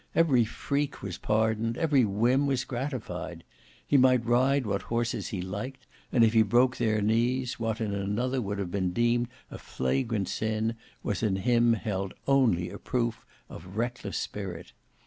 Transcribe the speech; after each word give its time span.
Every 0.15 0.45
freak 0.45 1.03
was 1.03 1.19
pardoned, 1.19 1.77
every 1.77 2.05
whim 2.05 2.47
was 2.47 2.63
gratified. 2.63 3.43
He 3.85 3.97
might 3.97 4.25
ride 4.25 4.65
what 4.65 4.81
horses 4.81 5.27
he 5.27 5.43
liked, 5.43 5.85
and 6.11 6.23
if 6.23 6.33
he 6.33 6.41
broke 6.41 6.77
their 6.77 7.01
knees, 7.03 7.59
what 7.59 7.79
in 7.79 7.93
another 7.93 8.41
would 8.41 8.57
have 8.57 8.71
been 8.71 8.93
deemed 8.93 9.27
a 9.51 9.59
flagrant 9.59 10.27
sin, 10.27 10.73
was 11.03 11.21
in 11.21 11.35
him 11.35 11.73
held 11.73 12.15
only 12.27 12.71
a 12.71 12.79
proof 12.79 13.27
of 13.47 13.77
reckless 13.77 14.17
spirit. 14.17 14.73